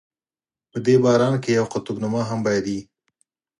په 0.71 0.77
دې 0.85 0.95
باران 1.03 1.33
کې 1.43 1.49
یوه 1.57 1.69
قطب 1.73 1.95
نما 2.03 2.21
هم 2.29 2.39
باید 2.47 2.65
وي. 2.71 2.81